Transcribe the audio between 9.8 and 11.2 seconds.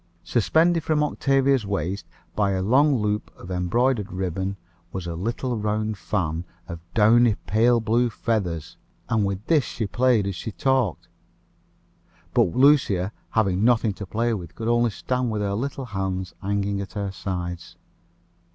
played as she talked;